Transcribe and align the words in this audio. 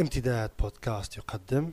امتداد 0.00 0.50
بودكاست 0.58 1.16
يقدم. 1.16 1.72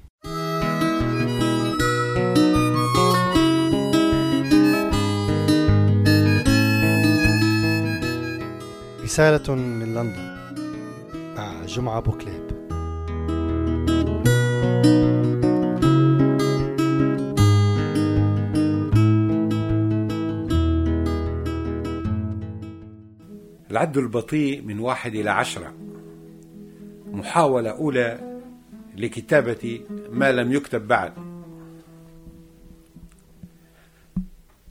رسالة 9.03 9.55
من 9.55 9.93
لندن 9.93 10.35
مع 11.37 11.65
جمعة 11.65 11.99
بوكليب. 11.99 12.45
العد 23.71 23.97
البطيء 23.97 24.61
من 24.61 24.79
واحد 24.79 25.15
إلى 25.15 25.29
عشرة. 25.29 25.84
محاولة 27.25 27.69
أولى 27.69 28.39
لكتابة 28.95 29.81
ما 30.09 30.31
لم 30.31 30.53
يكتب 30.53 30.87
بعد. 30.87 31.13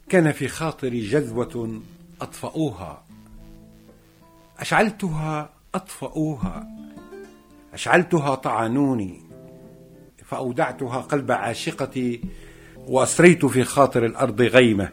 كان 0.09 0.31
في 0.31 0.47
خاطري 0.47 1.07
جذوة 1.07 1.81
أطفأوها. 2.21 3.03
أشعلتها 4.59 5.49
أطفأوها. 5.75 6.67
أشعلتها 7.73 8.35
طعنوني. 8.35 9.21
فأودعتها 10.25 11.01
قلب 11.01 11.31
عاشقتي 11.31 12.21
وأسريت 12.87 13.45
في 13.45 13.63
خاطر 13.63 14.05
الأرض 14.05 14.41
غيمة. 14.41 14.89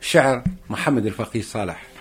شعر 0.00 0.42
محمد 0.70 1.06
الفقيه 1.06 1.42
صالح. 1.42 1.91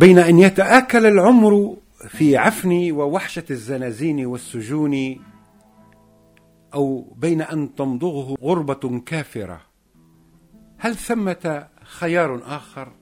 بين 0.00 0.18
أن 0.18 0.38
يتآكل 0.38 1.06
العمر 1.06 1.76
في 2.08 2.36
عفن 2.36 2.92
ووحشة 2.92 3.44
الزنازين 3.50 4.26
والسجون 4.26 5.24
أو 6.74 7.14
بين 7.16 7.42
أن 7.42 7.74
تمضغه 7.74 8.36
غربة 8.42 9.00
كافرة 9.06 9.60
هل 10.78 10.96
ثمة 10.96 11.68
خيار 11.82 12.42
آخر؟ 12.44 12.92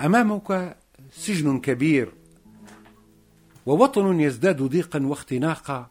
أمامك 0.00 0.76
سجن 1.12 1.60
كبير 1.60 2.12
ووطن 3.66 4.20
يزداد 4.20 4.62
ضيقا 4.62 5.06
واختناقا 5.06 5.90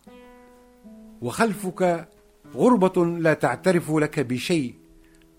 وخلفك 1.21 2.07
غربة 2.55 3.05
لا 3.05 3.33
تعترف 3.33 3.91
لك 3.91 4.19
بشيء 4.19 4.75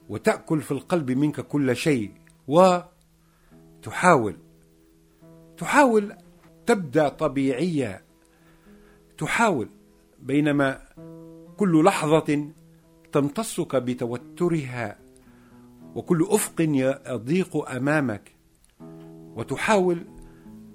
وتأكل 0.09 0.63
في 0.63 0.71
القلب 0.71 1.11
منك 1.11 1.41
كل 1.41 1.77
شيء 1.77 2.11
وتحاول 2.49 2.94
تحاول 5.57 6.13
تبدأ 6.67 7.09
طبيعية 7.09 8.03
تحاول 9.19 9.69
بينما 10.19 10.81
كل 11.57 11.85
لحظة 11.85 12.49
تمتصك 13.13 13.77
بتوترها 13.77 14.99
وكل 15.95 16.27
أفق 16.31 16.55
يضيق 16.59 17.71
أمامك 17.71 18.33
وتحاول 19.37 20.05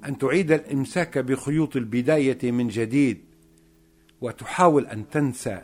أن 0.05 0.17
تعيد 0.17 0.51
الإمساك 0.51 1.17
بخيوط 1.17 1.75
البداية 1.75 2.51
من 2.51 2.67
جديد 2.67 3.25
وتحاول 4.21 4.87
أن 4.87 5.09
تنسى 5.09 5.61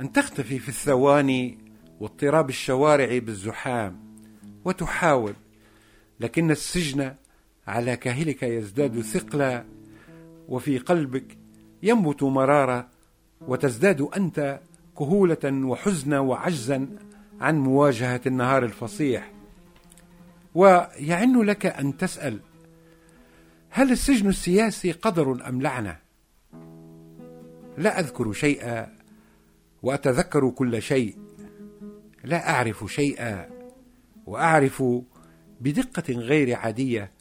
أن 0.00 0.12
تختفي 0.12 0.58
في 0.58 0.68
الثواني 0.68 1.58
واضطراب 2.00 2.48
الشوارع 2.48 3.18
بالزحام 3.18 4.00
وتحاول 4.64 5.34
لكن 6.20 6.50
السجن 6.50 7.14
على 7.66 7.96
كاهلك 7.96 8.42
يزداد 8.42 9.00
ثقلا 9.00 9.64
وفي 10.48 10.78
قلبك 10.78 11.38
ينبت 11.82 12.22
مرارة 12.22 12.88
وتزداد 13.40 14.08
أنت 14.16 14.60
كهولة 14.98 15.38
وحزنا 15.44 16.20
وعجزا 16.20 16.88
عن 17.40 17.58
مواجهة 17.58 18.20
النهار 18.26 18.64
الفصيح 18.64 19.32
ويعن 20.54 21.40
لك 21.42 21.66
أن 21.66 21.96
تسأل 21.96 22.40
هل 23.70 23.90
السجن 23.90 24.28
السياسي 24.28 24.92
قدر 24.92 25.48
أم 25.48 25.62
لعنة؟ 25.62 25.96
لا 27.78 28.00
أذكر 28.00 28.32
شيئا 28.32 28.96
وأتذكر 29.82 30.50
كل 30.50 30.82
شيء 30.82 31.16
لا 32.24 32.50
أعرف 32.50 32.84
شيئا 32.92 33.48
وأعرف 34.26 34.82
بدقة 35.60 36.14
غير 36.14 36.56
عادية. 36.56 37.12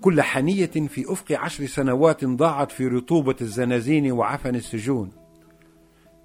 كل 0.00 0.22
حنية 0.22 0.66
في 0.66 1.12
أفق 1.12 1.32
عشر 1.32 1.66
سنوات 1.66 2.24
ضاعت 2.24 2.72
في 2.72 2.86
رطوبة 2.86 3.36
الزنازين 3.40 4.12
وعفن 4.12 4.54
السجون. 4.54 5.12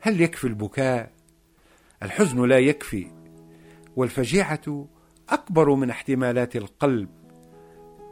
هل 0.02 0.22
يكفي 0.22 0.48
البكاء؟ 0.48 1.12
الحزن 2.04 2.46
لا 2.46 2.60
يكفي. 2.60 3.08
والفجيعة 3.96 4.88
أكبر 5.30 5.76
من 5.76 5.90
احتمالات 5.90 6.56
القلب. 6.56 7.10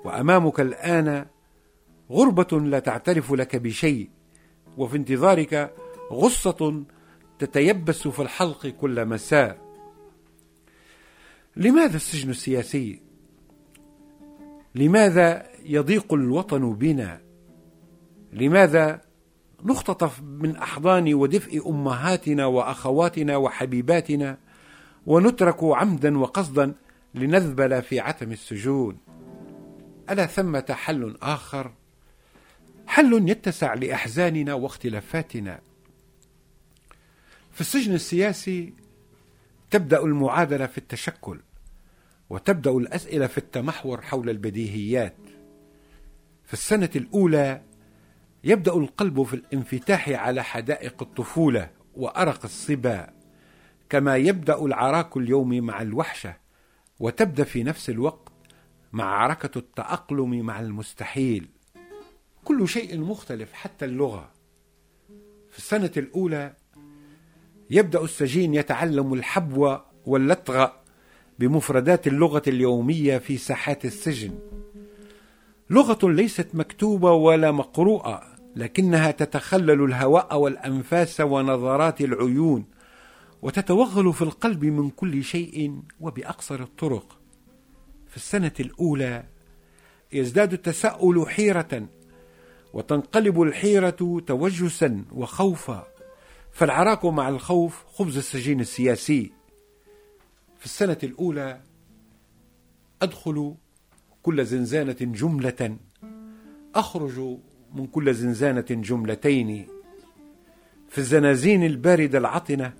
وأمامك 0.05 0.59
الآن 0.59 1.25
غربة 2.11 2.59
لا 2.59 2.79
تعترف 2.79 3.31
لك 3.31 3.55
بشيء. 3.55 4.09
وفي 4.77 4.97
انتظارك 4.97 5.73
غصة 6.11 6.83
تتيبس 7.39 8.07
في 8.07 8.21
الحلق 8.21 8.67
كل 8.67 9.05
مساء. 9.05 9.67
لماذا 11.55 11.95
السجن 11.95 12.29
السياسي؟ 12.29 13.06
لماذا 14.77 15.47
يضيق 15.65 16.13
الوطن 16.13 16.73
بنا؟ 16.73 17.21
لماذا 18.33 19.01
نختطف 19.63 20.21
من 20.21 20.55
أحضان 20.55 21.13
ودفء 21.13 21.69
أمهاتنا 21.69 22.45
وأخواتنا 22.45 23.37
وحبيباتنا 23.37 24.37
ونترك 25.05 25.57
عمدا 25.63 26.17
وقصدا 26.17 26.73
لنذبل 27.15 27.81
في 27.81 27.99
عتم 27.99 28.31
السجون؟ 28.31 28.97
ألا 30.09 30.25
ثمة 30.25 30.65
حل 30.69 31.17
آخر؟ 31.21 31.71
حل 32.87 33.29
يتسع 33.29 33.73
لأحزاننا 33.73 34.53
واختلافاتنا. 34.53 35.59
في 37.51 37.61
السجن 37.61 37.93
السياسي 37.93 38.73
تبدأ 39.71 40.03
المعادلة 40.03 40.65
في 40.65 40.77
التشكل. 40.77 41.39
وتبدأ 42.29 42.71
الأسئلة 42.71 43.27
في 43.27 43.37
التمحور 43.37 44.01
حول 44.01 44.29
البديهيات. 44.29 45.15
في 46.43 46.53
السنة 46.53 46.89
الأولى 46.95 47.61
يبدأ 48.43 48.73
القلب 48.73 49.23
في 49.23 49.33
الانفتاح 49.33 50.09
على 50.09 50.43
حدائق 50.43 51.03
الطفولة 51.03 51.69
وأرق 51.95 52.43
الصبا 52.43 53.13
كما 53.89 54.15
يبدأ 54.15 54.65
العراك 54.65 55.17
اليوم 55.17 55.49
مع 55.49 55.81
الوحشة 55.81 56.35
وتبدأ 56.99 57.43
في 57.43 57.63
نفس 57.63 57.89
الوقت 57.89 58.31
معركه 58.93 59.57
التأقلم 59.57 60.45
مع 60.45 60.59
المستحيل. 60.59 61.49
كل 62.43 62.67
شيء 62.67 62.99
مختلف 62.99 63.53
حتى 63.53 63.85
اللغة. 63.85 64.31
في 65.51 65.57
السنة 65.57 65.91
الأولى 65.97 66.53
يبدأ 67.69 68.03
السجين 68.03 68.53
يتعلم 68.53 69.13
الحبو 69.13 69.77
واللطغ 70.05 70.69
بمفردات 71.39 72.07
اللغة 72.07 72.41
اليومية 72.47 73.17
في 73.17 73.37
ساحات 73.37 73.85
السجن. 73.85 74.39
لغة 75.69 76.11
ليست 76.11 76.47
مكتوبة 76.53 77.11
ولا 77.11 77.51
مقروءة 77.51 78.23
لكنها 78.55 79.11
تتخلل 79.11 79.83
الهواء 79.83 80.37
والأنفاس 80.37 81.21
ونظرات 81.21 82.01
العيون 82.01 82.65
وتتوغل 83.41 84.13
في 84.13 84.21
القلب 84.21 84.65
من 84.65 84.89
كل 84.89 85.23
شيء 85.23 85.81
وبأقصر 85.99 86.61
الطرق. 86.61 87.17
في 88.07 88.17
السنة 88.17 88.51
الأولى 88.59 89.23
يزداد 90.11 90.53
التساؤل 90.53 91.29
حيرة 91.29 91.87
وتنقلب 92.73 93.41
الحيرة 93.41 94.19
توجسا 94.27 95.05
وخوفا. 95.11 95.87
فالعراك 96.51 97.05
مع 97.05 97.29
الخوف 97.29 97.85
خبز 97.93 98.17
السجين 98.17 98.59
السياسي. 98.59 99.36
في 100.59 100.65
السنة 100.65 100.97
الأولى 101.03 101.61
أدخل 103.01 103.55
كل 104.23 104.45
زنزانة 104.45 104.97
جملة 105.01 105.77
أخرج 106.75 107.37
من 107.73 107.87
كل 107.87 108.13
زنزانة 108.13 108.65
جملتين. 108.69 109.67
في 110.89 110.97
الزنازين 110.97 111.63
الباردة 111.63 112.17
العطنة 112.17 112.73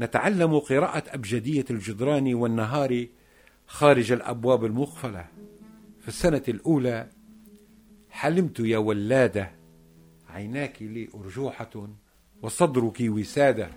نتعلم 0.00 0.58
قراءة 0.58 1.02
أبجدية 1.14 1.64
الجدران 1.70 2.34
والنهار 2.34 3.06
خارج 3.66 4.12
الأبواب 4.12 4.64
المقفلة 4.64 5.26
في 6.00 6.08
السنة 6.08 6.42
الأولى 6.48 7.10
حلمت 8.10 8.60
يا 8.60 8.78
ولادة 8.78 9.50
عيناك 10.28 10.82
لي 10.82 11.08
أرجوحة 11.14 11.88
وصدرك 12.42 12.96
وسادة. 13.00 13.70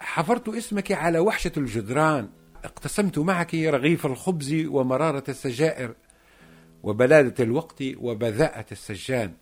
حفرت 0.00 0.48
اسمك 0.48 0.92
على 0.92 1.18
وحشة 1.18 1.52
الجدران. 1.56 2.28
اقتسمت 2.64 3.18
معك 3.18 3.54
رغيف 3.54 4.06
الخبز 4.06 4.54
ومرارة 4.66 5.24
السجائر 5.28 5.94
وبلادة 6.82 7.44
الوقت 7.44 7.82
وبذاءة 7.96 8.66
السجان. 8.72 9.34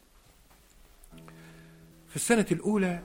في 2.09 2.17
السنة 2.17 2.47
الأولى 2.53 3.03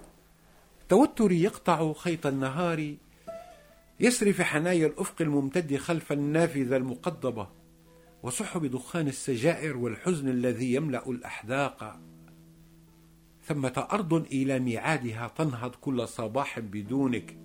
توتري 0.90 1.44
يقطع 1.44 1.94
خيط 1.94 2.26
النهار 2.26 2.96
يسري 4.00 4.34
في 4.34 4.44
حنايا 4.44 4.88
الأفق 4.88 5.22
الممتد 5.22 5.78
خلف 5.78 6.12
النافذة 6.12 6.78
المقضبة 6.78 7.48
وسحب 8.24 8.66
دخان 8.66 9.08
السجائر 9.08 9.78
والحزن 9.78 10.30
الذي 10.30 10.74
يملأ 10.74 11.10
الأحداق. 11.10 12.00
ثمة 13.54 13.88
أرض 13.92 14.14
إلى 14.14 14.60
ميعادها 14.60 15.32
تنهض 15.38 15.76
كل 15.76 16.08
صباح 16.08 16.60
بدونك. 16.60 17.38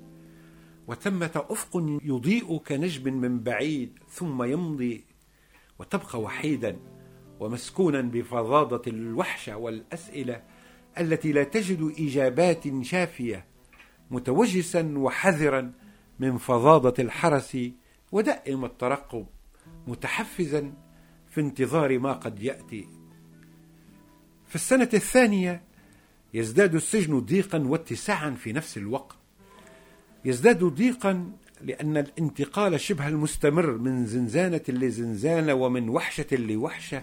وثمة 0.89 1.47
أفق 1.51 1.99
يضيء 2.03 2.59
كنجم 2.59 3.15
من 3.15 3.41
بعيد 3.41 3.99
ثم 4.09 4.43
يمضي 4.43 5.05
وتبقى 5.79 6.21
وحيدا 6.21 6.79
ومسكونا 7.41 8.01
بفظاظة 8.01 8.83
الوحشة 8.87 9.57
والأسئلة 9.57 10.43
التي 10.99 11.33
لا 11.33 11.45
تجد 11.45 11.93
إجابات 11.99 12.83
شافية 12.83 13.47
متوجسا 14.11 14.95
وحذرا 14.99 15.73
من 16.19 16.39
فظاظة 16.39 16.95
الحرس 16.99 17.59
ودائم 18.13 18.65
الترقب 18.65 19.27
متحفزا 19.87 20.73
في 21.29 21.41
انتظار 21.41 21.99
ما 21.99 22.13
قد 22.13 22.43
يأتي. 22.43 22.89
في 24.47 24.55
السنة 24.55 24.89
الثانية 24.95 25.66
يزداد 26.37 26.75
السجن 26.75 27.21
ضيقا 27.21 27.59
واتساعا 27.59 28.31
في 28.31 28.53
نفس 28.53 28.77
الوقت. 28.77 29.17
يزداد 30.25 30.65
ضيقا 30.65 31.33
لأن 31.63 31.97
الانتقال 31.97 32.81
شبه 32.81 33.09
المستمر 33.09 33.79
من 33.79 34.07
زنزانة 34.07 34.61
لزنزانة 34.69 35.55
ومن 35.55 35.89
وحشة 35.89 36.37
لوحشة 36.37 37.03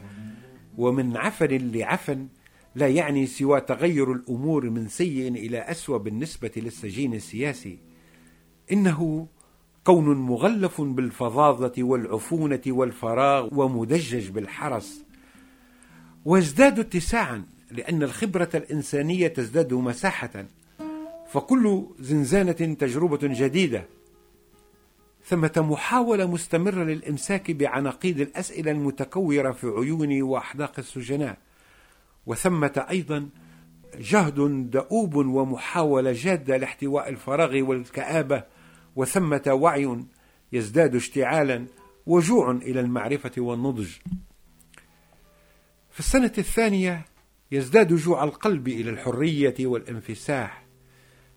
ومن 0.78 1.18
عفن 1.18 1.72
لعفن 1.72 2.28
لا 2.76 2.88
يعني 2.88 3.28
سوى 3.28 3.62
تغير 3.62 4.12
الأمور 4.12 4.70
من 4.70 4.88
سيء 4.88 5.28
إلى 5.28 5.58
أسوأ 5.58 5.98
بالنسبة 5.98 6.52
للسجين 6.58 7.14
السياسي. 7.14 7.80
إنه 8.72 9.28
كون 9.84 10.16
مغلف 10.16 10.82
بالفظاظة 10.82 11.74
والعفونة 11.78 12.62
والفراغ 12.68 13.50
ومدجج 13.52 14.30
بالحرس. 14.30 15.06
ويزداد 16.26 16.80
اتساعا 16.80 17.53
لأن 17.74 18.04
الخبرة 18.04 18.50
الإنسانية 18.56 19.28
تزداد 19.28 19.74
مساحة 19.74 20.46
فكل 21.28 21.86
زنزانة 22.00 22.52
تجربة 22.52 23.20
جديدة. 23.22 23.86
ثمة 25.26 25.52
محاولة 25.58 26.26
مستمرة 26.26 26.84
للإمساك 26.84 27.52
بعناقيد 27.52 28.20
الأسئلة 28.20 28.72
المتكورة 28.72 29.52
في 29.52 29.68
عيون 29.68 30.22
وأحداق 30.22 30.74
السجناء. 30.78 31.38
وثمة 32.26 32.86
أيضا 32.90 33.30
جهد 33.98 34.70
دؤوب 34.72 35.16
ومحاولة 35.16 36.12
جادة 36.12 36.58
لاحتواء 36.58 37.10
الفراغ 37.10 37.62
والكآبة. 37.62 38.44
وثمة 38.96 39.44
وعي 39.48 40.06
يزداد 40.54 40.96
اشتعالا 40.96 41.66
وجوع 42.06 42.52
إلى 42.52 42.80
المعرفة 42.80 43.32
والنضج. 43.38 43.90
في 45.92 46.00
السنة 46.00 46.34
الثانية 46.38 47.06
يزداد 47.54 47.94
جوع 47.94 48.24
القلب 48.24 48.68
إلى 48.68 48.90
الحرية 48.90 49.56
والانفساح. 49.60 50.66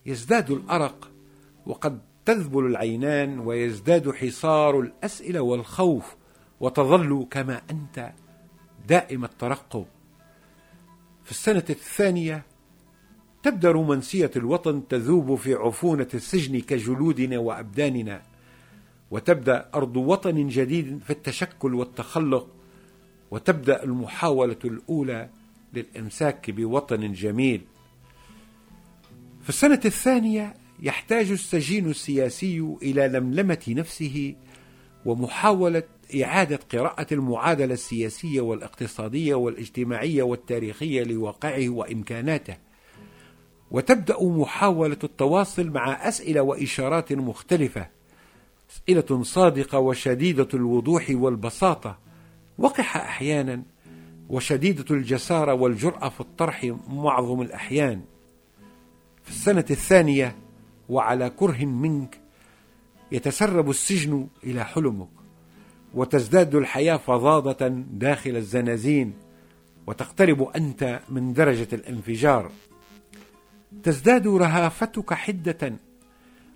يزداد 0.07 0.51
الأرق 0.51 1.11
وقد 1.67 2.01
تذبل 2.25 2.67
العينان 2.67 3.39
ويزداد 3.39 4.11
حصار 4.11 4.81
الأسئلة 4.81 5.41
والخوف 5.41 6.17
وتظل 6.61 7.27
كما 7.31 7.63
أنت 7.71 8.13
دائم 8.89 9.25
الترقب. 9.25 9.87
في 11.25 11.31
السنة 11.31 11.65
الثانية 11.71 12.43
تبدأ 13.43 13.71
رومانسية 13.71 14.31
الوطن 14.37 14.89
تذوب 14.89 15.35
في 15.35 15.55
عفونة 15.55 16.09
السجن 16.15 16.61
كجلودنا 16.61 17.39
وأبداننا 17.39 18.23
وتبدأ 19.11 19.71
أرض 19.75 19.97
وطن 19.97 20.49
جديد 20.49 21.01
في 21.05 21.11
التشكل 21.11 21.75
والتخلق 21.75 22.49
وتبدأ 23.31 23.83
المحاولة 23.83 24.57
الأولى 24.65 25.31
للإمساك 25.77 26.51
بوطن 26.51 27.13
جميل. 27.13 27.61
في 29.43 29.49
السنة 29.49 29.81
الثانية 29.85 30.55
يحتاج 30.83 31.31
السجين 31.31 31.91
السياسي 31.91 32.77
إلى 32.83 33.09
لملمة 33.09 33.65
نفسه 33.69 34.35
ومحاولة 35.05 35.83
إعادة 36.23 36.61
قراءة 36.73 37.07
المعادلة 37.13 37.75
السياسية 37.75 38.41
والاقتصادية 38.41 39.35
والاجتماعية 39.35 40.23
والتاريخية 40.23 41.03
لواقعه 41.03 41.69
وإمكاناته. 41.69 42.57
وتبدأ 43.71 44.23
محاولة 44.23 44.99
التواصل 45.05 45.71
مع 45.71 46.09
أسئلة 46.09 46.41
وإشارات 46.41 47.13
مختلفة 47.13 47.89
أسئلة 48.71 49.23
صادقة 49.23 49.79
وشديدة 49.79 50.49
الوضوح 50.55 51.07
والبساطة. 51.11 51.99
وقح 52.59 52.97
أحيانا 52.97 53.63
وشديدة 54.29 54.85
الجسارة 54.91 55.55
والجرأة 55.55 56.09
في 56.09 56.21
الطرح 56.21 56.75
معظم 56.89 57.43
الأحيان. 57.43 58.01
في 59.23 59.31
السنة 59.31 59.65
الثانية 59.71 60.37
وعلى 60.89 61.31
كره 61.31 61.65
منك 61.65 62.21
يتسرب 63.13 63.71
السجن 63.71 64.27
إلى 64.45 64.65
حلمك 64.65 65.09
وتزداد 65.95 66.55
الحياة 66.55 66.97
فظاظة 66.97 67.85
داخل 67.91 68.37
الزنازين 68.37 69.13
وتقترب 69.87 70.43
أنت 70.43 71.01
من 71.09 71.33
درجة 71.33 71.69
الانفجار. 71.73 72.51
تزداد 73.83 74.27
رهافتك 74.29 75.15
حدة 75.15 75.73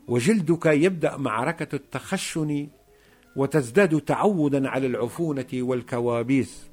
وجلدك 0.09 0.67
يبدأ 0.67 1.17
معركة 1.17 1.77
التخشن 1.77 2.69
وتزداد 3.37 4.01
تعودا 4.01 4.69
على 4.69 4.87
العفونة 4.87 5.47
والكوابيس. 5.55 6.70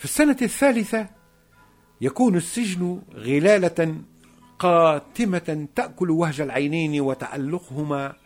في 0.00 0.06
السنة 0.06 0.36
الثالثة 0.42 1.08
يكون 2.00 2.36
السجن 2.36 3.02
غلالة 3.14 3.96
قاتمة 4.58 5.68
تأكل 5.74 6.10
وهج 6.10 6.40
العينين 6.40 7.00
وتألقهما 7.00 8.16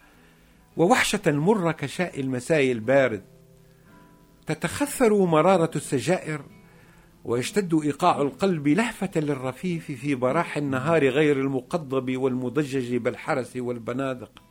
ووحشة 0.76 1.32
مرة 1.32 1.73
كشاء 1.73 2.21
المساء 2.21 2.73
البارد. 2.73 3.23
تتخثر 4.47 5.25
مرارة 5.25 5.71
السجائر 5.76 6.44
ويشتد 7.25 7.75
إيقاع 7.75 8.23
القلب 8.23 8.69
لهفة 8.69 9.11
للرفيف 9.16 9.85
في 9.85 10.14
براح 10.14 10.57
النهار 10.57 11.09
غير 11.09 11.40
المقضب 11.40 12.16
والمضجج 12.16 12.97
بالحرس 12.97 13.57
والبنادق. 13.57 14.43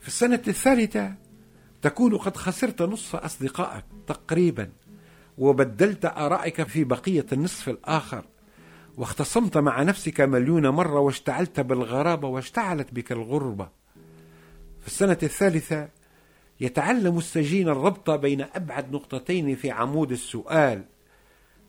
في 0.00 0.08
السنة 0.08 0.42
الثالثة 0.48 1.14
تكون 1.82 2.16
قد 2.16 2.36
خسرت 2.36 2.82
نصف 2.82 3.16
أصدقائك 3.16 3.84
تقريبا. 4.06 4.70
وبدلت 5.38 6.04
آرائك 6.04 6.62
في 6.62 6.84
بقية 6.84 7.26
النصف 7.32 7.68
الآخر 7.68 8.24
واختصمت 8.96 9.56
مع 9.56 9.82
نفسك 9.82 10.20
مليون 10.20 10.68
مرة 10.68 11.00
واشتعلت 11.00 11.60
بالغرابة 11.60 12.28
واشتعلت 12.28 12.94
بك 12.94 13.12
الغربة. 13.12 13.68
في 14.80 14.86
السنة 14.86 15.18
الثالثة 15.22 15.88
يتعلم 16.60 17.18
السجين 17.18 17.68
الربط 17.68 18.10
بين 18.10 18.40
أبعد 18.40 18.92
نقطتين 18.92 19.56
في 19.56 19.70
عمود 19.70 20.12
السؤال 20.12 20.84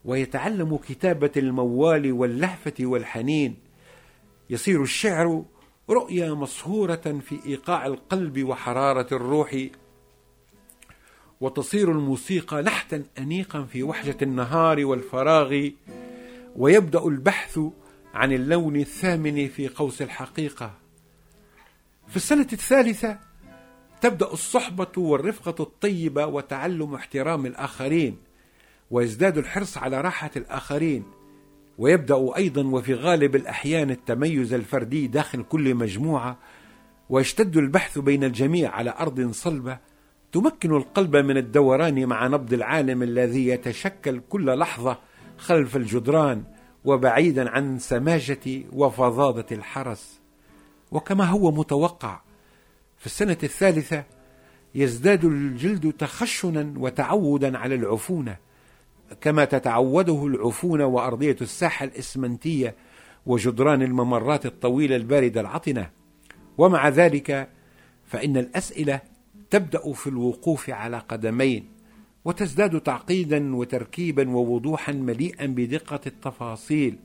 ويتعلم 0.05 0.77
كتابة 0.77 1.31
الموال 1.37 2.11
واللهفة 2.11 2.73
والحنين. 2.79 3.55
يصير 4.49 4.83
الشعر 4.83 5.45
رؤيا 5.89 6.33
مصهورة 6.33 7.19
في 7.21 7.39
إيقاع 7.45 7.85
القلب 7.85 8.43
وحرارة 8.43 9.07
الروح. 9.11 9.55
وتصير 11.41 11.91
الموسيقى 11.91 12.61
نحتا 12.61 13.03
أنيقا 13.17 13.63
في 13.63 13.83
وحشة 13.83 14.17
النهار 14.21 14.85
والفراغ 14.85 15.69
ويبدأ 16.55 17.07
البحث 17.07 17.59
عن 18.13 18.31
اللون 18.33 18.75
الثامن 18.75 19.47
في 19.47 19.67
قوس 19.67 20.01
الحقيقة. 20.01 20.73
في 22.07 22.15
السنة 22.15 22.47
الثالثة 22.53 23.19
تبدأ 24.01 24.33
الصحبة 24.33 24.91
والرفقة 24.97 25.63
الطيبة 25.63 26.25
وتعلم 26.25 26.95
احترام 26.95 27.45
الآخرين 27.45 28.17
ويزداد 28.91 29.37
الحرص 29.37 29.77
على 29.77 30.01
راحة 30.01 30.31
الآخرين. 30.35 31.03
ويبدأ 31.77 32.35
أيضا 32.37 32.63
وفي 32.67 32.93
غالب 32.93 33.35
الأحيان 33.35 33.89
التميز 33.89 34.53
الفردي 34.53 35.07
داخل 35.07 35.43
كل 35.43 35.75
مجموعة 35.75 36.37
ويشتد 37.09 37.57
البحث 37.57 37.99
بين 37.99 38.23
الجميع 38.23 38.71
على 38.71 38.93
أرض 38.99 39.31
صلبة 39.31 39.79
تمكن 40.31 40.75
القلب 40.75 41.15
من 41.15 41.37
الدوران 41.37 42.05
مع 42.05 42.27
نبض 42.27 42.53
العالم 42.53 43.03
الذي 43.03 43.47
يتشكل 43.47 44.21
كل 44.29 44.57
لحظة 44.57 44.97
خلف 45.37 45.75
الجدران 45.75 46.43
وبعيدا 46.85 47.49
عن 47.49 47.79
سماجة 47.79 48.63
وفظاظة 48.73 49.45
الحرس. 49.51 50.19
وكما 50.91 51.25
هو 51.25 51.51
متوقع 51.51 52.21
في 52.97 53.05
السنة 53.05 53.37
الثالثة 53.43 54.03
يزداد 54.75 55.25
الجلد 55.25 55.93
تخشنا 55.93 56.73
وتعودا 56.77 57.57
على 57.57 57.75
العفونة 57.75 58.37
كما 59.21 59.45
تتعوده 59.45 60.25
العفونه 60.27 60.85
وأرضية 60.85 61.37
الساحة 61.41 61.85
الإسمنتية 61.85 62.75
وجدران 63.25 63.81
الممرات 63.81 64.45
الطويلة 64.45 64.95
الباردة 64.95 65.41
العطنة. 65.41 65.89
ومع 66.57 66.89
ذلك 66.89 67.49
فإن 68.05 68.37
الأسئلة 68.37 69.01
تبدأ 69.49 69.93
في 69.93 70.07
الوقوف 70.07 70.69
على 70.69 70.97
قدمين 70.97 71.65
وتزداد 72.25 72.81
تعقيدا 72.81 73.55
وتركيبا 73.55 74.29
ووضوحا 74.29 74.91
مليئا 74.91 75.45
بدقة 75.45 75.99
التفاصيل 76.07 76.97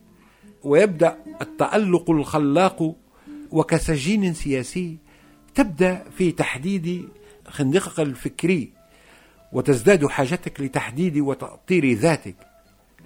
ويبدأ 0.63 1.17
التألق 1.43 2.11
الخلاق 2.11 2.97
وكسجين 3.51 4.35
سياسي 4.35 4.99
تبدأ 5.55 6.05
في 6.17 6.33
تحديد 6.33 7.09
خندقك 7.49 8.01
الفكري 8.01 8.73
وتزداد 9.53 10.07
حاجتك 10.07 10.61
لتحديد 10.61 11.19
وتأطير 11.19 11.93
ذاتك. 11.93 12.37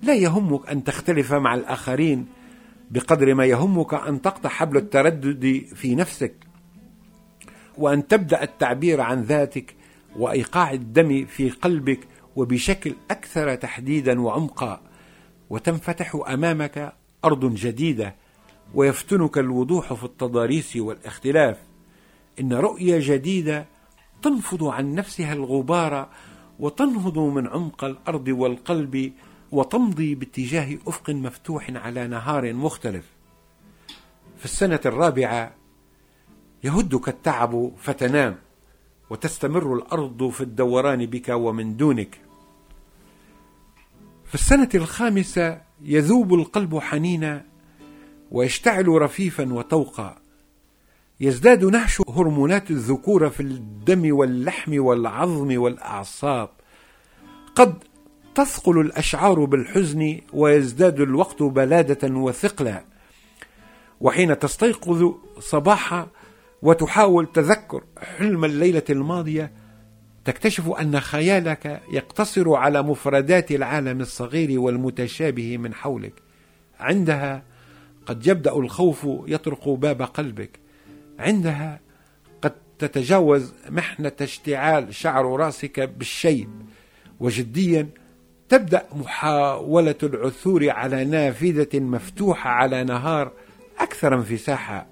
لا 0.03 0.15
يهمك 0.15 0.69
أن 0.69 0.85
تختلف 0.85 1.33
مع 1.33 1.55
الآخرين 1.55 2.27
بقدر 2.91 3.35
ما 3.35 3.47
يهمك 3.47 3.95
أن 3.95 4.23
تقطع 4.23 4.49
حبل 4.49 4.77
التردد 4.77 5.65
في 5.75 5.95
نفسك. 5.95 6.48
وأن 7.79 8.09
تبدأ 8.09 8.43
التعبير 8.43 9.01
عن 9.01 9.23
ذاتك 9.23 9.75
وإيقاع 10.17 10.73
الدم 10.73 11.25
في 11.25 11.51
قلبك 11.51 12.01
وبشكل 12.37 12.95
أكثر 13.11 13.55
تحديدا 13.55 14.21
وعمقا. 14.21 14.81
وتنفتح 15.51 16.23
أمامك 16.29 16.93
أرض 17.25 17.55
جديدة 17.55 18.15
ويفتنك 18.75 19.39
الوضوح 19.39 19.93
في 19.93 20.05
التضاريس 20.05 20.77
والاختلاف. 20.77 21.57
إن 22.41 22.53
رؤية 22.53 22.99
جديدة 23.03 23.67
تنفض 24.23 24.65
عن 24.65 24.95
نفسها 24.95 25.33
الغبار 25.33 26.09
وتنهض 26.59 27.19
من 27.19 27.47
عمق 27.47 27.85
الأرض 27.85 28.29
والقلب 28.29 29.13
وتمضي 29.53 30.15
باتجاه 30.15 30.79
أفق 30.87 31.11
مفتوح 31.11 31.71
على 31.71 32.07
نهار 32.07 32.53
مختلف. 32.53 33.05
في 34.39 34.45
السنة 34.45 34.81
الرابعة 34.87 35.58
يهدك 36.65 37.09
التعب 37.09 37.73
فتنام 37.79 38.37
وتستمر 39.11 39.75
الأرض 39.75 40.29
في 40.29 40.41
الدوران 40.41 41.07
بك 41.07 41.29
ومن 41.29 41.77
دونك. 41.77 42.21
في 44.25 44.35
السنة 44.35 44.69
الخامسة 44.75 45.61
يذوب 45.83 46.35
القلب 46.35 46.79
حنينا 46.79 47.45
ويشتعل 48.31 48.89
رفيفا 48.89 49.53
وتوقا 49.53 50.19
يزداد 51.21 51.65
نهش 51.65 52.03
هرمونات 52.09 52.71
الذكورة 52.71 53.29
في 53.29 53.41
الدم 53.41 54.17
واللحم 54.17 54.85
والعظم 54.85 55.61
والأعصاب. 55.61 56.49
قد 57.55 57.85
تثقل 58.35 58.81
الأشعار 58.81 59.45
بالحزن 59.45 60.21
ويزداد 60.33 61.01
الوقت 61.01 61.43
بلادة 61.43 62.15
وثقلا. 62.15 62.85
وحين 64.01 64.39
تستيقظ 64.39 65.15
صباحا 65.41 66.09
وتحاول 66.63 67.33
تذكر 67.33 67.85
حلم 68.19 68.45
الليلة 68.45 68.83
الماضية 68.91 69.53
تكتشف 70.25 70.69
أن 70.71 71.01
خيالك 71.01 71.83
يقتصر 71.93 72.55
على 72.55 72.83
مفردات 72.83 73.51
العالم 73.51 74.01
الصغير 74.01 74.61
والمتشابه 74.61 75.59
من 75.59 75.75
حولك. 75.75 76.13
عندها 76.81 77.43
قد 78.07 78.27
يبدأ 78.27 78.57
الخوف 78.57 79.07
يطرق 79.27 79.69
باب 79.69 80.03
قلبك. 80.03 80.51
عندها 81.19 81.81
قد 82.43 82.55
تتجاوز 82.79 83.55
محنة 83.69 84.13
اشتعال 84.21 84.95
شعر 84.95 85.41
راسك 85.41 85.81
بالشيب. 85.81 86.51
وجديا 87.21 87.89
تبدأ 88.49 88.87
محاولة 88.93 89.99
العثور 90.03 90.71
على 90.71 91.05
نافذة 91.05 91.81
مفتوحة 91.81 92.51
على 92.51 92.85
نهار 92.85 93.33
أكثر 93.79 94.15
انفساحا. 94.15 94.87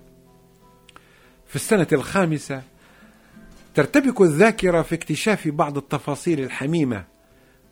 في 1.49 1.57
السنة 1.57 1.87
الخامسة 1.93 2.62
ترتبك 3.75 4.21
الذاكرة 4.21 4.83
في 4.83 4.95
اكتشاف 4.95 5.49
بعض 5.49 5.76
التفاصيل 5.76 6.41
الحميمة 6.41 7.05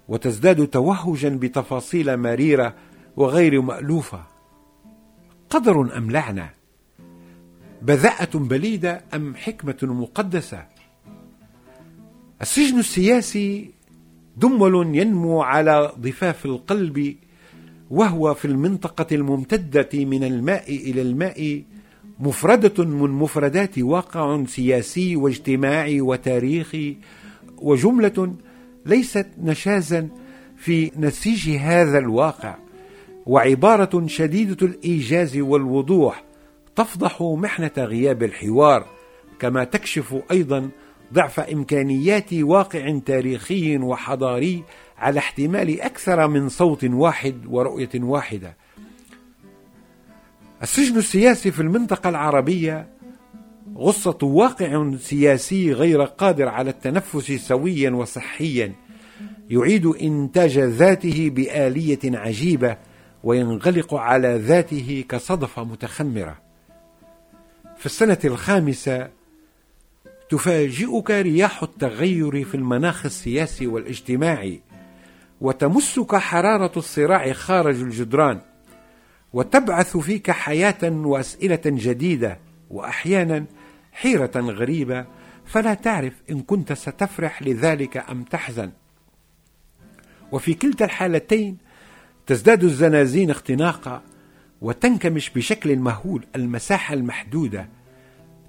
وتزداد 0.08 0.66
توهجا 0.66 1.28
بتفاصيل 1.28 2.16
مريرة 2.16 2.74
وغير 3.16 3.60
مألوفة. 3.60 4.24
قدر 5.50 5.96
أم 5.96 6.10
لعنة 6.10 6.50
بذاءة 7.82 8.38
بليدة 8.38 9.04
أم 9.14 9.34
حكمة 9.34 9.76
مقدسة؟ 9.82 10.66
السجن 12.42 12.78
السياسي 12.78 13.70
دمل 14.36 14.96
ينمو 14.96 15.42
على 15.42 15.92
ضفاف 16.00 16.46
القلب 16.46 17.16
وهو 17.90 18.34
في 18.34 18.44
المنطقة 18.44 19.06
الممتدة 19.12 19.88
من 19.94 20.24
الماء 20.24 20.76
إلى 20.76 21.02
الماء 21.02 21.62
مفردة 22.20 22.84
من 22.84 23.10
مفردات 23.10 23.78
واقع 23.78 24.44
سياسي 24.44 25.16
واجتماعي 25.16 26.00
وتاريخي 26.00 26.96
وجملة 27.58 28.34
ليست 28.86 29.26
نشازا 29.42 30.08
في 30.56 30.90
نسيج 30.96 31.50
هذا 31.50 31.98
الواقع 31.98 32.56
وعبارة 33.26 34.06
شديدة 34.06 34.66
الإيجاز 34.66 35.36
والوضوح 35.36 36.24
تفضح 36.76 37.22
محنة 37.22 37.72
غياب 37.78 38.22
الحوار 38.22 38.86
كما 39.38 39.64
تكشف 39.64 40.16
أيضا 40.30 40.68
ضعف 41.12 41.40
إمكانيات 41.40 42.34
واقع 42.34 42.98
تاريخي 43.06 43.78
وحضاري 43.78 44.62
على 44.98 45.18
احتمال 45.18 45.80
أكثر 45.80 46.28
من 46.28 46.48
صوت 46.48 46.84
واحد 46.84 47.46
ورؤية 47.46 47.90
واحدة. 47.94 48.56
السجن 50.62 50.98
السياسي 50.98 51.50
في 51.50 51.60
المنطقة 51.60 52.08
العربية 52.08 52.88
غصة 53.76 54.18
واقع 54.22 54.92
سياسي 54.96 55.72
غير 55.72 56.02
قادر 56.02 56.48
على 56.48 56.70
التنفس 56.70 57.32
سويا 57.32 57.90
وصحيا 57.90 58.72
يعيد 59.50 59.86
إنتاج 59.86 60.58
ذاته 60.58 61.30
بآلية 61.30 61.98
عجيبة 62.04 62.76
وينغلق 63.24 63.94
على 63.94 64.36
ذاته 64.36 65.04
كصدفة 65.08 65.64
متخمرة. 65.64 66.38
في 67.78 67.86
السنة 67.86 68.18
الخامسة 68.24 69.08
تفاجئك 70.30 71.10
رياح 71.10 71.62
التغير 71.62 72.44
في 72.44 72.54
المناخ 72.54 73.04
السياسي 73.04 73.66
والاجتماعي 73.66 74.60
وتمسك 75.40 76.16
حرارة 76.16 76.72
الصراع 76.76 77.32
خارج 77.32 77.80
الجدران 77.80 78.40
وتبعث 79.34 79.96
فيك 79.96 80.30
حياة 80.30 80.78
وأسئلة 80.82 81.60
جديدة 81.66 82.38
وأحيانا 82.70 83.44
حيرة 83.92 84.30
غريبة 84.36 85.06
فلا 85.44 85.74
تعرف 85.74 86.12
إن 86.30 86.40
كنت 86.40 86.72
ستفرح 86.72 87.42
لذلك 87.42 87.96
أم 88.10 88.22
تحزن. 88.22 88.70
وفي 90.32 90.54
كلتا 90.54 90.84
الحالتين 90.84 91.56
تزداد 92.26 92.64
الزنازين 92.64 93.30
اختناقا 93.30 94.02
وتنكمش 94.60 95.30
بشكل 95.30 95.76
مهول 95.76 96.24
المساحة 96.36 96.94
المحدودة. 96.94 97.68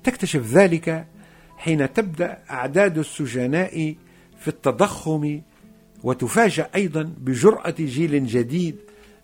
تكتشف 0.04 0.54
ذلك 0.54 1.08
حين 1.58 1.94
تبدأ 1.94 2.38
أعداد 2.50 2.98
السجناء 2.98 3.96
في 4.40 4.48
التضخم 4.48 5.42
وتفاجأ 6.04 6.70
أيضا 6.76 7.04
بجرأة 7.18 7.76
جيل 7.80 8.28
جديد 8.28 8.76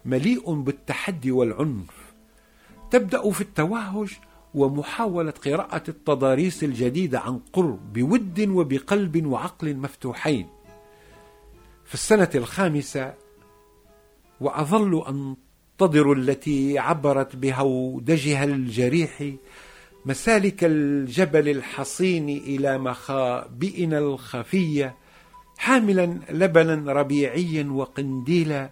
مليء 0.05 0.53
بالتحدي 0.53 1.31
والعنف. 1.31 2.13
تبدأ 2.91 3.31
في 3.31 3.41
التوهج 3.41 4.19
ومحاولة 4.53 5.31
قراءة 5.31 5.83
التضاريس 5.89 6.63
الجديدة 6.63 7.19
عن 7.19 7.39
قرب 7.53 7.93
بود 7.93 8.39
وبقلب 8.39 9.25
وعقل 9.25 9.75
مفتوحين. 9.75 10.47
في 11.85 11.93
السنة 11.93 12.29
الخامسة 12.35 13.13
وأظل 14.41 15.03
أن 15.07 15.35
تنتظر 15.81 16.13
التي 16.13 16.79
عبرت 16.79 17.35
بهودجها 17.35 18.43
الجريح 18.43 19.23
مسالك 20.05 20.63
الجبل 20.63 21.49
الحصين 21.49 22.29
إلى 22.29 22.77
مخابئنا 22.77 23.99
الخفية 23.99 24.95
حاملا 25.57 26.19
لبنا 26.29 26.93
ربيعيا 26.93 27.63
وقنديلا 27.71 28.69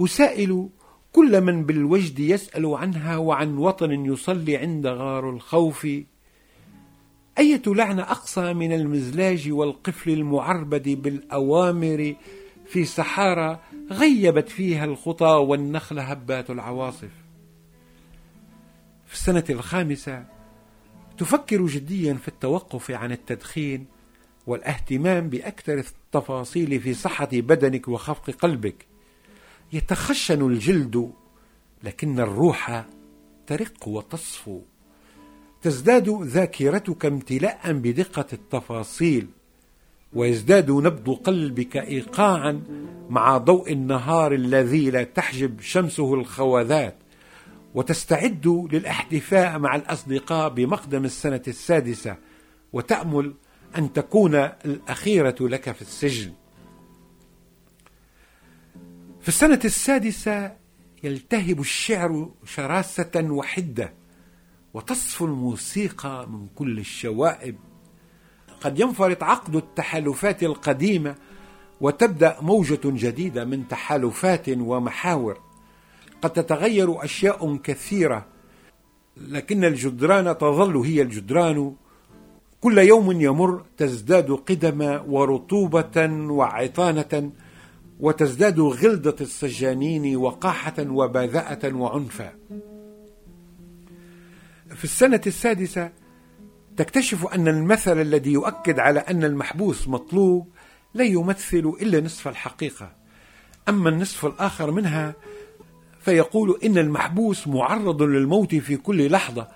أسائل 0.00 0.68
كل 1.12 1.40
من 1.40 1.64
بالوجد 1.64 2.18
يسأل 2.18 2.66
عنها 2.66 3.16
وعن 3.16 3.58
وطن 3.58 4.06
يصلي 4.06 4.56
عند 4.56 4.86
غار 4.86 5.30
الخوف. 5.30 5.86
أية 7.38 7.62
لعنه 7.66 8.02
أقصى 8.02 8.54
من 8.54 8.72
المزلاج 8.72 9.50
والقفل 9.50 10.10
المعربد 10.10 10.88
بالأوامر 10.88 12.14
في 12.66 12.84
صحارى 12.84 13.60
غيبت 13.90 14.48
فيها 14.48 14.84
الخطى 14.84 15.44
والنخل 15.48 15.98
هبات 15.98 16.50
العواصف. 16.50 17.10
في 19.06 19.14
السنة 19.14 19.44
الخامسة 19.50 20.24
تفكر 21.18 21.66
جديا 21.66 22.14
في 22.14 22.28
التوقف 22.28 22.90
عن 22.90 23.12
التدخين 23.12 23.86
والاهتمام 24.46 25.28
بأكثر 25.28 25.78
التفاصيل 25.78 26.80
في 26.80 26.94
صحة 26.94 27.28
بدنك 27.32 27.88
وخفق 27.88 28.30
قلبك. 28.30 28.95
يتخشن 29.72 30.46
الجلد 30.46 31.12
لكن 31.82 32.20
الروح 32.20 32.84
ترق 33.46 33.88
وتصفو. 33.88 34.60
تزداد 35.62 36.08
ذاكرتك 36.22 37.06
امتلاء 37.06 37.72
بدقة 37.72 38.26
التفاصيل 38.32 39.26
ويزداد 40.12 40.70
نبض 40.70 41.10
قلبك 41.10 41.76
ايقاعا 41.76 42.62
مع 43.10 43.38
ضوء 43.38 43.72
النهار 43.72 44.34
الذي 44.34 44.90
لا 44.90 45.02
تحجب 45.04 45.60
شمسه 45.60 46.14
الخوذات. 46.14 46.94
وتستعد 47.74 48.68
للإحتفاء 48.72 49.58
مع 49.58 49.76
الأصدقاء 49.76 50.48
بمقدم 50.48 51.04
السنة 51.04 51.42
السادسة 51.48 52.16
وتأمل 52.72 53.34
أن 53.78 53.92
تكون 53.92 54.34
الأخيرة 54.34 55.36
لك 55.40 55.72
في 55.72 55.82
السجن. 55.82 56.32
في 59.26 59.32
السنة 59.32 59.60
السادسة 59.64 60.52
يلتهب 61.04 61.60
الشعر 61.60 62.30
شراسة 62.44 63.10
وحدة 63.14 63.92
وتصفو 64.74 65.24
الموسيقى 65.24 66.28
من 66.30 66.46
كل 66.54 66.78
الشوائب. 66.78 67.56
قد 68.60 68.80
ينفرط 68.80 69.22
عقد 69.22 69.56
التحالفات 69.56 70.42
القديمة 70.42 71.14
وتبدأ 71.80 72.36
موجة 72.40 72.80
جديدة 72.84 73.44
من 73.44 73.68
تحالفات 73.68 74.48
ومحاور. 74.48 75.40
قد 76.22 76.32
تتغير 76.32 77.04
أشياء 77.04 77.56
كثيرة 77.56 78.26
لكن 79.16 79.64
الجدران 79.64 80.38
تظل 80.38 80.76
هي 80.76 81.02
الجدران. 81.02 81.74
كل 82.60 82.78
يوم 82.78 83.20
يمر 83.20 83.64
تزداد 83.76 84.30
قدما 84.30 85.00
ورطوبة 85.00 86.06
وعطانة. 86.30 87.32
وتزداد 88.00 88.60
غلظة 88.60 89.16
السجانين 89.20 90.16
وقاحة 90.16 90.74
وبذاءة 90.78 91.74
وعنفا. 91.74 92.32
في 94.74 94.84
السنة 94.84 95.20
السادسة 95.26 95.90
تكتشف 96.76 97.26
أن 97.26 97.48
المثل 97.48 98.00
الذي 98.00 98.32
يؤكد 98.32 98.78
على 98.78 99.00
أن 99.00 99.24
المحبوس 99.24 99.88
مطلوب 99.88 100.48
لا 100.94 101.04
يمثل 101.04 101.72
إلا 101.80 102.00
نصف 102.00 102.28
الحقيقة. 102.28 102.92
أما 103.68 103.88
النصف 103.88 104.26
الآخر 104.26 104.70
منها 104.70 105.14
فيقول 106.00 106.58
إن 106.64 106.78
المحبوس 106.78 107.48
معرض 107.48 108.02
للموت 108.02 108.54
في 108.54 108.76
كل 108.76 109.10
لحظة 109.10 109.48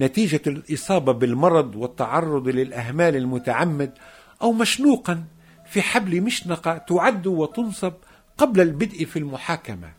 نتيجة 0.00 0.40
الإصابة 0.46 1.12
بالمرض 1.12 1.76
والتعرض 1.76 2.48
للأهمال 2.48 3.16
المتعمد 3.16 3.92
أو 4.42 4.52
مشنوقا 4.52 5.24
في 5.76 5.82
حبل 5.82 6.20
مشنقة 6.20 6.78
تعد 6.78 7.26
وتنصب 7.26 7.92
قبل 8.38 8.60
البدء 8.60 9.04
في 9.04 9.18
المحاكمة. 9.18 9.92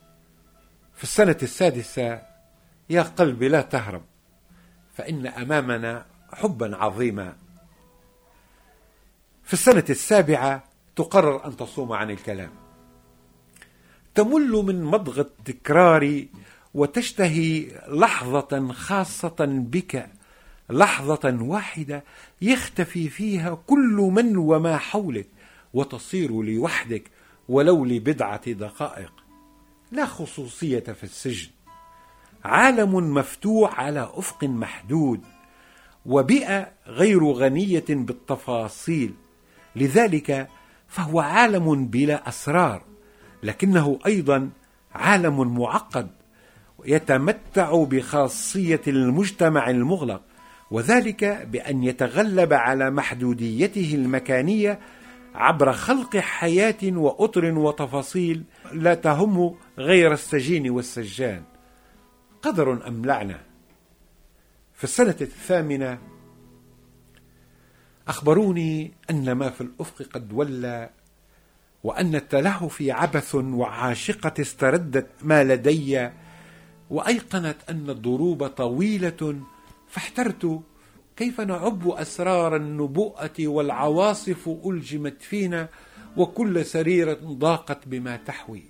في 0.96 1.04
السنة 1.04 1.38
السادسة 1.44 2.22
يا 2.90 3.02
قلبي 3.02 3.48
لا 3.48 3.62
تهرب 3.62 4.02
فإن 4.94 5.28
أمامنا 5.28 6.06
حبا 6.34 6.76
عظيما. 6.76 7.36
في 9.44 9.54
السنة 9.54 9.84
السابعة 9.90 10.64
تقرر 10.96 11.46
أن 11.46 11.58
تصوم 11.58 11.94
عن 11.94 12.12
الكلام. 12.12 12.52
تمل 14.16 14.52
من 14.52 14.84
مضغ 14.84 15.20
التكرار 15.20 16.26
وتشتهي 16.74 17.68
لحظة 17.88 18.74
خاصة 18.74 19.36
بك 19.40 20.10
لحظة 20.70 21.38
واحدة 21.42 22.04
يختفي 22.42 23.10
فيها 23.10 23.56
كل 23.68 24.10
من 24.14 24.38
وما 24.38 24.78
حولك. 24.78 25.37
وتصير 25.74 26.42
لوحدك 26.42 27.04
ولو 27.50 27.86
لبضعة 27.86 28.52
دقائق. 28.52 29.14
لا 29.92 30.06
خصوصية 30.06 30.80
في 30.80 31.04
السجن. 31.04 31.50
عالم 32.44 33.14
مفتوح 33.14 33.80
على 33.80 34.12
أفق 34.14 34.44
محدود 34.44 35.22
وبيئة 36.06 36.72
غير 36.88 37.24
غنية 37.24 37.86
بالتفاصيل. 37.90 39.14
لذلك 39.76 40.48
فهو 40.88 41.20
عالم 41.20 41.86
بلا 41.86 42.30
أسرار 42.30 42.84
لكنه 43.44 44.00
أيضا 44.06 44.50
عالم 44.96 45.60
معقد 45.60 46.08
يتمتع 46.86 47.84
بخاصية 47.84 48.82
المجتمع 48.88 49.70
المغلق 49.70 50.22
وذلك 50.72 51.48
بأن 51.52 51.84
يتغلب 51.84 52.54
على 52.54 52.92
محدوديته 52.92 53.96
المكانية 53.96 54.80
عبر 55.36 55.74
خلق 55.74 56.18
حياة 56.18 56.84
وأطر 56.84 57.46
وتفاصيل 57.46 58.44
لا 58.74 58.94
تهم 58.94 59.56
غير 59.78 60.14
السجين 60.14 60.70
والسجان. 60.70 61.44
قدر 62.42 62.88
أم 62.88 63.06
لعنه 63.06 63.40
في 64.74 64.84
السنة 64.84 65.16
الثامنة 65.22 66.00
أخبروني 68.08 68.92
أن 69.10 69.32
ما 69.32 69.50
في 69.50 69.62
الأفق 69.62 70.02
قد 70.14 70.34
ولى 70.34 70.90
وأن 71.84 72.16
التلهف 72.16 72.84
عبث 72.90 73.36
وعاشقة 73.36 74.34
استردت 74.40 75.08
ما 75.24 75.44
لدي 75.44 76.10
وأيقنت 76.90 77.58
أن 77.70 77.90
الضروب 77.90 78.48
طويلة 78.48 79.40
فاحترت 79.90 80.62
كيف 81.18 81.42
نعب 81.42 81.88
أسرار 81.88 82.56
النبوءة 82.56 83.48
والعواصف 83.48 84.50
ألجمت 84.66 85.22
فينا 85.22 85.70
وكل 86.18 86.66
سريرة 86.66 87.20
ضاقت 87.24 87.88
بما 87.88 88.18
تحوي. 88.18 88.64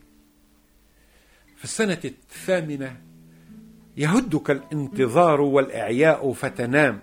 في 1.56 1.64
السنة 1.64 2.00
الثامنة 2.06 2.98
يهدك 3.98 4.52
الانتظار 4.52 5.42
والإعياء 5.42 6.34
فتنام 6.34 7.00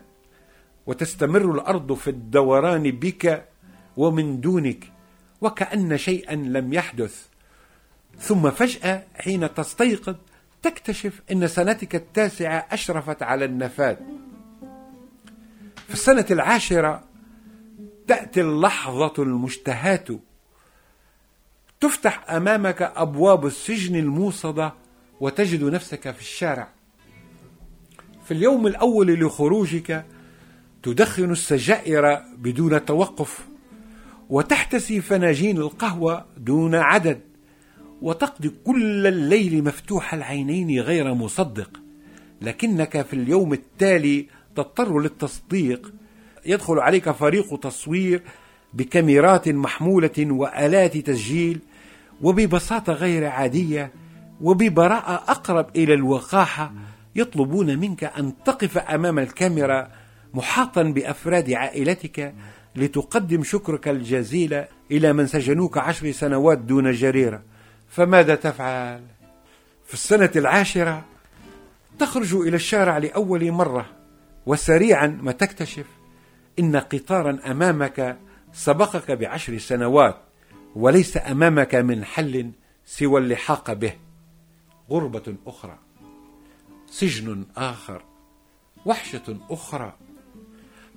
وتستمر 0.87 1.55
الأرض 1.55 1.93
في 1.93 2.11
الدوران 2.11 2.91
بك 2.91 3.45
ومن 3.97 4.41
دونك 4.41 4.93
وكأن 5.41 5.99
شيئا 5.99 6.35
لم 6.35 6.73
يحدث. 6.73 7.27
ثم 8.19 8.51
فجأة 8.51 9.03
حين 9.15 9.55
تستيقظ 9.55 10.17
تكتشف 10.63 11.23
أن 11.33 11.47
سنتك 11.47 11.95
التاسعة 11.95 12.67
أشرفت 12.71 13.23
على 13.23 13.45
النفاذ. 13.45 13.97
في 15.89 15.95
السنة 15.95 16.27
العاشرة 16.31 17.05
تأتي 18.07 18.41
اللحظة 18.41 19.13
المشتهاة. 19.19 20.05
تفتح 21.81 22.31
أمامك 22.31 22.83
أبواب 22.83 23.47
السجن 23.47 23.97
الموصدة 23.97 24.75
وتجد 25.21 25.65
نفسك 25.65 26.11
في 26.11 26.21
الشارع. 26.21 26.69
في 28.25 28.35
اليوم 28.35 28.67
الأول 28.67 29.21
لخروجك 29.21 30.05
تدخن 30.83 31.33
السجائر 31.33 32.23
بدون 32.39 32.85
توقف 32.85 33.47
وتحتسي 34.31 35.01
فناجين 35.01 35.57
القهوة 35.57 36.25
دون 36.37 36.75
عدد 36.75 37.21
وتقضي 38.03 38.53
كل 38.65 39.07
الليل 39.07 39.65
مفتوح 39.65 40.15
العينين 40.15 40.81
غير 40.81 41.15
مصدق. 41.15 41.81
لكنك 42.43 43.03
في 43.03 43.13
اليوم 43.13 43.53
التالي 43.53 44.27
تضطر 44.57 44.99
للتصديق. 44.99 45.93
يدخل 46.47 46.79
عليك 46.79 47.11
فريق 47.11 47.61
تصوير 47.61 48.23
بكاميرات 48.75 49.49
محمولة 49.49 50.11
وآلات 50.19 50.97
تسجيل 50.97 51.59
وببساطة 52.23 52.93
غير 52.93 53.27
عادية 53.27 53.93
وببراءة 54.41 55.31
أقرب 55.31 55.67
إلى 55.77 55.95
الوقاحة 55.95 56.73
يطلبون 57.17 57.79
منك 57.79 58.05
أن 58.05 58.33
تقف 58.45 58.79
أمام 58.79 59.19
الكاميرا 59.19 59.89
محاطا 60.35 60.83
بأفراد 60.83 61.53
عائلتك 61.53 62.35
لتقدم 62.77 63.43
شكرك 63.43 63.89
الجزيل 63.89 64.65
إلى 64.91 65.13
من 65.13 65.27
سجنوك 65.27 65.79
عشر 65.79 66.13
سنوات 66.13 66.59
دون 66.59 66.93
جريرة. 66.93 67.43
فماذا 67.89 68.35
تفعل؟ 68.35 69.03
في 69.87 69.95
السنة 69.95 70.31
العاشرة 70.37 71.05
تخرج 71.99 72.35
إلى 72.35 72.57
الشارع 72.57 72.99
لأول 72.99 73.53
مرة. 73.53 73.87
وسريعا 74.47 75.07
ما 75.07 75.33
تكتشف 75.33 75.87
إن 76.59 76.77
قطارا 76.77 77.39
أمامك 77.47 78.19
سبقك 78.53 79.11
بعشر 79.11 79.59
سنوات 79.59 80.17
وليس 80.77 81.17
أمامك 81.17 81.75
من 81.75 82.05
حل 82.05 82.51
سوى 82.85 83.21
اللحاق 83.21 83.73
به. 83.73 83.93
غربة 84.91 85.35
أخرى 85.47 85.79
سجن 86.87 87.47
آخر 87.57 88.03
وحشة 88.87 89.39
أخرى. 89.51 89.97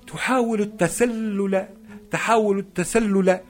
تحاول 0.06 0.60
التسلل 0.60 1.68
تحاول 2.10 2.58
التسلل 2.58 3.40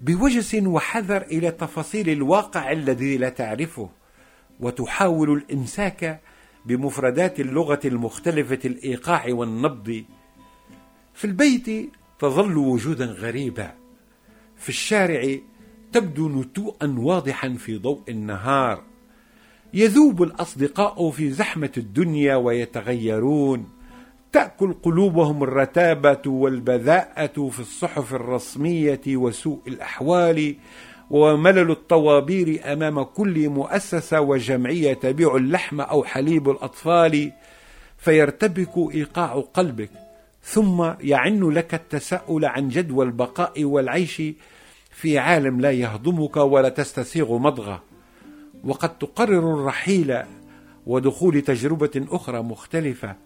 بوجس 0.00 0.54
وحذر 0.54 1.22
إلى 1.22 1.50
تفاصيل 1.50 2.08
الواقع 2.08 2.72
الذي 2.72 3.16
لا 3.16 3.28
تعرفه 3.28 3.90
وتحاول 4.60 5.32
الإمساك 5.32 6.20
بمفردات 6.66 7.40
اللغة 7.40 7.80
المختلفة 7.84 8.58
الإيقاع 8.64 9.24
والنبض. 9.28 10.04
في 11.14 11.24
البيت 11.24 11.90
تظل 12.18 12.56
وجودا 12.56 13.04
غريبا. 13.04 13.74
في 14.56 14.68
الشارع 14.68 15.36
تبدو 15.92 16.28
نتوءا 16.28 16.94
واضحا 16.98 17.48
في 17.48 17.78
ضوء 17.78 18.02
النهار. 18.08 18.82
يذوب 19.74 20.22
الأصدقاء 20.22 21.10
في 21.10 21.30
زحمة 21.30 21.72
الدنيا 21.76 22.36
ويتغيرون. 22.36 23.68
تأكل 24.32 24.72
قلوبهم 24.72 25.42
الرتابة 25.42 26.22
والبذاءة 26.26 27.48
في 27.48 27.60
الصحف 27.60 28.14
الرسمية 28.14 29.00
وسوء 29.08 29.60
الأحوال. 29.66 30.56
وملل 31.12 31.70
الطوابير 31.70 32.72
أمام 32.72 33.02
كل 33.02 33.48
مؤسسة 33.48 34.20
وجمعية 34.20 34.92
تبيع 34.94 35.36
اللحم 35.36 35.80
أو 35.80 36.04
حليب 36.04 36.50
الأطفال 36.50 37.32
فيرتبك 37.98 38.94
إيقاع 38.94 39.44
قلبك 39.54 39.90
ثم 40.42 40.92
يعن 41.00 41.50
لك 41.50 41.74
التساؤل 41.74 42.44
عن 42.44 42.68
جدوى 42.68 43.04
البقاء 43.04 43.64
والعيش 43.64 44.22
في 44.90 45.18
عالم 45.18 45.60
لا 45.60 45.70
يهضمك 45.70 46.36
ولا 46.36 46.68
تستسيغ 46.68 47.38
مضغه. 47.38 47.82
وقد 48.64 48.98
تقرر 48.98 49.54
الرحيل 49.54 50.18
ودخول 50.86 51.40
تجربة 51.40 52.06
أخرى 52.10 52.42
مختلفة 52.42 53.16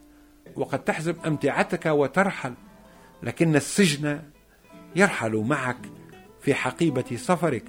وقد 0.56 0.78
تحزم 0.78 1.14
أمتعتك 1.26 1.86
وترحل 1.86 2.52
لكن 3.22 3.56
السجن 3.56 4.20
يرحل 4.96 5.36
معك. 5.36 5.78
في 6.46 6.54
حقيبة 6.54 7.04
سفرك 7.16 7.62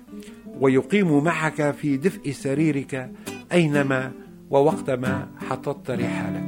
ويقيم 0.60 1.24
معك 1.24 1.72
في 1.72 1.98
دفء 1.98 2.32
سريرك 2.32 3.12
أينما 3.52 4.12
ووقتما 4.50 5.28
حططت 5.50 5.92
رحالك. 5.92 6.44